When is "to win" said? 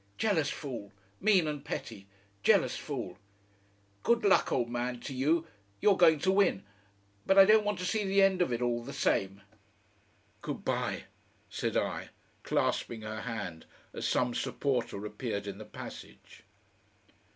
6.21-6.63